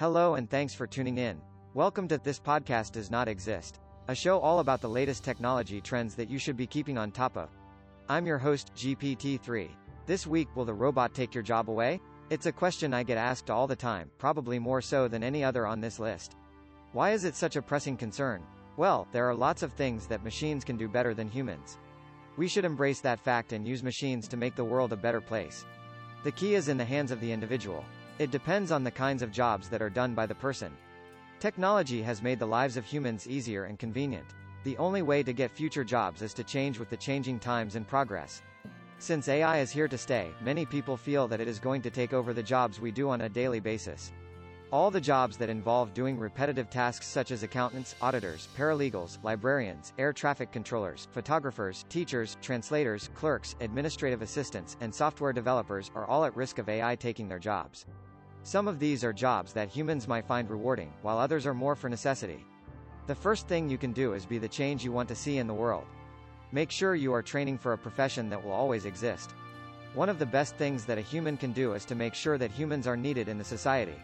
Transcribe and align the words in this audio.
Hello 0.00 0.36
and 0.36 0.48
thanks 0.48 0.72
for 0.72 0.86
tuning 0.86 1.18
in. 1.18 1.38
Welcome 1.74 2.08
to 2.08 2.16
This 2.16 2.40
Podcast 2.40 2.92
Does 2.92 3.10
Not 3.10 3.28
Exist, 3.28 3.80
a 4.08 4.14
show 4.14 4.38
all 4.38 4.60
about 4.60 4.80
the 4.80 4.88
latest 4.88 5.22
technology 5.22 5.78
trends 5.78 6.14
that 6.14 6.30
you 6.30 6.38
should 6.38 6.56
be 6.56 6.66
keeping 6.66 6.96
on 6.96 7.10
top 7.10 7.36
of. 7.36 7.50
I'm 8.08 8.24
your 8.24 8.38
host, 8.38 8.72
GPT-3. 8.74 9.68
This 10.06 10.26
week, 10.26 10.48
will 10.56 10.64
the 10.64 10.72
robot 10.72 11.12
take 11.12 11.34
your 11.34 11.42
job 11.42 11.68
away? 11.68 12.00
It's 12.30 12.46
a 12.46 12.50
question 12.50 12.94
I 12.94 13.02
get 13.02 13.18
asked 13.18 13.50
all 13.50 13.66
the 13.66 13.76
time, 13.76 14.10
probably 14.16 14.58
more 14.58 14.80
so 14.80 15.06
than 15.06 15.22
any 15.22 15.44
other 15.44 15.66
on 15.66 15.82
this 15.82 15.98
list. 15.98 16.34
Why 16.92 17.10
is 17.10 17.26
it 17.26 17.36
such 17.36 17.56
a 17.56 17.62
pressing 17.62 17.98
concern? 17.98 18.42
Well, 18.78 19.06
there 19.12 19.28
are 19.28 19.34
lots 19.34 19.62
of 19.62 19.74
things 19.74 20.06
that 20.06 20.24
machines 20.24 20.64
can 20.64 20.78
do 20.78 20.88
better 20.88 21.12
than 21.12 21.28
humans. 21.28 21.76
We 22.38 22.48
should 22.48 22.64
embrace 22.64 23.00
that 23.00 23.20
fact 23.20 23.52
and 23.52 23.68
use 23.68 23.82
machines 23.82 24.28
to 24.28 24.38
make 24.38 24.56
the 24.56 24.64
world 24.64 24.94
a 24.94 24.96
better 24.96 25.20
place. 25.20 25.66
The 26.24 26.32
key 26.32 26.54
is 26.54 26.68
in 26.68 26.78
the 26.78 26.86
hands 26.86 27.10
of 27.10 27.20
the 27.20 27.32
individual. 27.32 27.84
It 28.20 28.30
depends 28.30 28.70
on 28.70 28.84
the 28.84 28.90
kinds 28.90 29.22
of 29.22 29.32
jobs 29.32 29.70
that 29.70 29.80
are 29.80 29.88
done 29.88 30.14
by 30.14 30.26
the 30.26 30.34
person. 30.34 30.76
Technology 31.38 32.02
has 32.02 32.20
made 32.20 32.38
the 32.38 32.44
lives 32.44 32.76
of 32.76 32.84
humans 32.84 33.26
easier 33.26 33.64
and 33.64 33.78
convenient. 33.78 34.26
The 34.62 34.76
only 34.76 35.00
way 35.00 35.22
to 35.22 35.32
get 35.32 35.50
future 35.50 35.84
jobs 35.84 36.20
is 36.20 36.34
to 36.34 36.44
change 36.44 36.78
with 36.78 36.90
the 36.90 36.98
changing 36.98 37.38
times 37.38 37.76
and 37.76 37.88
progress. 37.88 38.42
Since 38.98 39.28
AI 39.28 39.60
is 39.60 39.70
here 39.70 39.88
to 39.88 39.96
stay, 39.96 40.28
many 40.42 40.66
people 40.66 40.98
feel 40.98 41.28
that 41.28 41.40
it 41.40 41.48
is 41.48 41.58
going 41.58 41.80
to 41.80 41.88
take 41.88 42.12
over 42.12 42.34
the 42.34 42.42
jobs 42.42 42.78
we 42.78 42.90
do 42.90 43.08
on 43.08 43.22
a 43.22 43.28
daily 43.30 43.58
basis. 43.58 44.12
All 44.70 44.90
the 44.90 45.00
jobs 45.00 45.38
that 45.38 45.48
involve 45.48 45.94
doing 45.94 46.18
repetitive 46.18 46.68
tasks 46.68 47.06
such 47.06 47.30
as 47.30 47.42
accountants, 47.42 47.94
auditors, 48.02 48.48
paralegals, 48.54 49.16
librarians, 49.24 49.94
air 49.96 50.12
traffic 50.12 50.52
controllers, 50.52 51.08
photographers, 51.12 51.86
teachers, 51.88 52.36
translators, 52.42 53.08
clerks, 53.14 53.56
administrative 53.60 54.20
assistants, 54.20 54.76
and 54.82 54.94
software 54.94 55.32
developers 55.32 55.90
are 55.94 56.04
all 56.04 56.26
at 56.26 56.36
risk 56.36 56.58
of 56.58 56.68
AI 56.68 56.94
taking 56.96 57.26
their 57.26 57.38
jobs. 57.38 57.86
Some 58.42 58.68
of 58.68 58.78
these 58.78 59.04
are 59.04 59.12
jobs 59.12 59.52
that 59.52 59.68
humans 59.68 60.08
might 60.08 60.26
find 60.26 60.48
rewarding, 60.48 60.92
while 61.02 61.18
others 61.18 61.46
are 61.46 61.54
more 61.54 61.76
for 61.76 61.88
necessity. 61.88 62.44
The 63.06 63.14
first 63.14 63.46
thing 63.48 63.68
you 63.68 63.76
can 63.76 63.92
do 63.92 64.14
is 64.14 64.24
be 64.24 64.38
the 64.38 64.48
change 64.48 64.82
you 64.82 64.92
want 64.92 65.08
to 65.10 65.14
see 65.14 65.38
in 65.38 65.46
the 65.46 65.54
world. 65.54 65.84
Make 66.52 66.70
sure 66.70 66.94
you 66.94 67.12
are 67.12 67.22
training 67.22 67.58
for 67.58 67.74
a 67.74 67.78
profession 67.78 68.30
that 68.30 68.42
will 68.42 68.52
always 68.52 68.86
exist. 68.86 69.34
One 69.94 70.08
of 70.08 70.18
the 70.18 70.26
best 70.26 70.56
things 70.56 70.84
that 70.86 70.98
a 70.98 71.02
human 71.02 71.36
can 71.36 71.52
do 71.52 71.74
is 71.74 71.84
to 71.86 71.94
make 71.94 72.14
sure 72.14 72.38
that 72.38 72.50
humans 72.50 72.86
are 72.86 72.96
needed 72.96 73.28
in 73.28 73.38
the 73.38 73.44
society. 73.44 73.96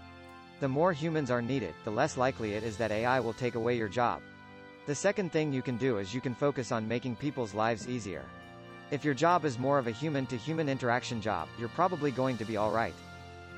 The 0.61 0.69
more 0.69 0.93
humans 0.93 1.31
are 1.31 1.43
needed, 1.43 1.75
the 1.85 1.91
less 1.91 2.17
likely 2.17 2.55
it 2.55 2.63
is 2.63 2.77
that 2.77 2.91
AI 2.91 3.21
will 3.21 3.33
take 3.33 3.55
away 3.55 3.77
your 3.77 3.89
job. 3.89 4.21
The 4.87 4.95
second 4.95 5.33
thing 5.33 5.53
you 5.53 5.63
can 5.63 5.77
do 5.77 5.99
is 5.99 6.15
you 6.15 6.21
can 6.21 6.35
focus 6.35 6.73
on 6.73 6.87
making 6.87 7.17
people's 7.17 7.55
lives 7.55 7.89
easier. 7.89 8.25
If 8.91 9.05
your 9.05 9.15
job 9.15 9.45
is 9.45 9.59
more 9.59 9.79
of 9.79 9.87
a 9.87 9.93
human-to-human 9.93 10.69
interaction 10.69 11.21
job, 11.21 11.49
you're 11.59 11.69
probably 11.71 12.11
going 12.11 12.37
to 12.39 12.45
be 12.45 12.59
alright. 12.59 12.95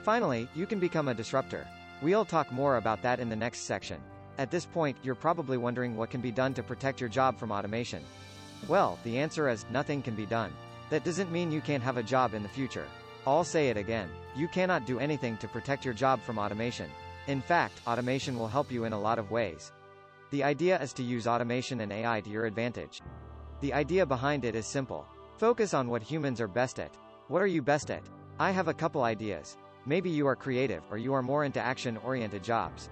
Finally, 0.02 0.48
you 0.54 0.66
can 0.66 0.78
become 0.78 1.08
a 1.08 1.14
disruptor. 1.14 1.66
We'll 2.00 2.24
talk 2.24 2.50
more 2.52 2.76
about 2.76 3.02
that 3.02 3.20
in 3.20 3.28
the 3.28 3.36
next 3.36 3.60
section. 3.60 4.00
At 4.38 4.50
this 4.50 4.66
point, 4.66 4.96
you're 5.02 5.14
probably 5.14 5.56
wondering 5.56 5.96
what 5.96 6.10
can 6.10 6.20
be 6.20 6.30
done 6.30 6.54
to 6.54 6.62
protect 6.62 7.00
your 7.00 7.08
job 7.08 7.38
from 7.38 7.50
automation. 7.50 8.02
Well, 8.68 8.98
the 9.04 9.18
answer 9.18 9.48
is, 9.48 9.66
nothing 9.70 10.00
can 10.02 10.14
be 10.14 10.26
done. 10.26 10.52
That 10.90 11.04
doesn't 11.04 11.32
mean 11.32 11.52
you 11.52 11.60
can't 11.60 11.82
have 11.82 11.96
a 11.96 12.02
job 12.02 12.34
in 12.34 12.42
the 12.42 12.48
future. 12.48 12.86
I'll 13.26 13.44
say 13.44 13.68
it 13.68 13.76
again. 13.76 14.08
You 14.36 14.48
cannot 14.48 14.86
do 14.86 15.00
anything 15.00 15.36
to 15.38 15.48
protect 15.48 15.84
your 15.84 15.94
job 15.94 16.22
from 16.22 16.38
automation. 16.38 16.88
In 17.26 17.42
fact, 17.42 17.80
automation 17.86 18.38
will 18.38 18.48
help 18.48 18.72
you 18.72 18.84
in 18.84 18.92
a 18.92 19.00
lot 19.00 19.18
of 19.18 19.30
ways. 19.30 19.72
The 20.30 20.44
idea 20.44 20.80
is 20.80 20.92
to 20.94 21.02
use 21.02 21.26
automation 21.26 21.80
and 21.80 21.92
AI 21.92 22.20
to 22.20 22.30
your 22.30 22.46
advantage. 22.46 23.02
The 23.60 23.74
idea 23.74 24.06
behind 24.06 24.44
it 24.44 24.54
is 24.54 24.66
simple. 24.66 25.04
Focus 25.36 25.74
on 25.74 25.88
what 25.88 26.02
humans 26.02 26.40
are 26.40 26.48
best 26.48 26.78
at. 26.78 26.96
What 27.28 27.42
are 27.42 27.46
you 27.46 27.60
best 27.60 27.90
at? 27.90 28.02
I 28.38 28.50
have 28.50 28.68
a 28.68 28.74
couple 28.74 29.02
ideas. 29.02 29.56
Maybe 29.88 30.10
you 30.10 30.26
are 30.26 30.36
creative, 30.36 30.82
or 30.90 30.98
you 30.98 31.14
are 31.14 31.22
more 31.22 31.44
into 31.44 31.62
action-oriented 31.62 32.42
jobs. 32.44 32.90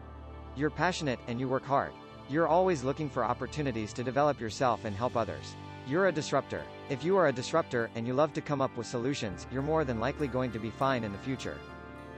You're 0.57 0.71
passionate, 0.71 1.19
and 1.29 1.39
you 1.39 1.47
work 1.47 1.67
hard. 1.67 1.93
You're 2.31 2.49
always 2.49 2.85
looking 2.85 3.11
for 3.11 3.23
opportunities 3.23 3.93
to 3.93 4.03
develop 4.03 4.41
yourself 4.41 4.87
and 4.87 4.97
help 4.97 5.15
others. 5.15 5.57
You're 5.87 6.07
a 6.07 6.13
disruptor. 6.13 6.63
If 6.89 7.05
you 7.05 7.19
are 7.19 7.27
a 7.29 7.35
disruptor, 7.35 7.91
and 7.95 8.07
you 8.07 8.15
love 8.15 8.33
to 8.33 8.41
come 8.41 8.63
up 8.63 8.75
with 8.79 8.87
solutions, 8.87 9.47
you're 9.53 9.61
more 9.61 9.85
than 9.85 10.01
likely 10.01 10.27
going 10.27 10.51
to 10.53 10.59
be 10.59 10.71
fine 10.71 11.05
in 11.05 11.13
the 11.13 11.19
future. 11.19 11.59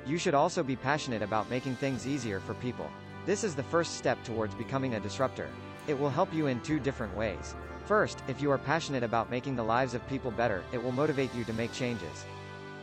You 0.07 0.17
should 0.17 0.35
also 0.35 0.63
be 0.63 0.77
passionate 0.77 1.23
about 1.23 1.51
making 1.51 1.75
things 1.75 2.07
easier 2.07 2.39
for 2.39 2.55
people. 2.55 2.89
This 3.27 3.43
is 3.43 3.57
the 3.57 3.65
first 3.65 3.97
step 3.97 4.23
towards 4.23 4.55
becoming 4.55 4.95
a 4.95 5.01
disruptor. 5.01 5.49
It 5.89 5.99
will 5.99 6.09
help 6.09 6.33
you 6.33 6.47
in 6.47 6.61
two 6.61 6.79
different 6.79 7.17
ways. 7.17 7.57
First, 7.87 8.23
if 8.29 8.41
you 8.41 8.53
are 8.53 8.59
passionate 8.59 9.03
about 9.03 9.29
making 9.29 9.57
the 9.57 9.65
lives 9.65 9.95
of 9.95 10.09
people 10.09 10.31
better, 10.31 10.63
it 10.73 10.81
will 10.81 10.93
motivate 10.93 11.35
you 11.35 11.43
to 11.43 11.53
make 11.55 11.73
changes. 11.73 12.25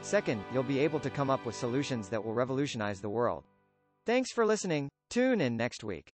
Second, 0.05 0.43
you'll 0.53 0.61
be 0.61 0.77
able 0.77 0.99
to 0.99 1.09
come 1.09 1.31
up 1.31 1.43
with 1.47 1.55
solutions 1.55 2.09
that 2.09 2.23
will 2.23 2.35
revolutionize 2.35 3.01
the 3.01 3.09
world. 3.09 3.43
Thanks 4.05 4.31
for 4.31 4.45
listening. 4.45 4.87
Tune 5.09 5.41
in 5.41 5.57
next 5.57 5.83
week. 5.83 6.14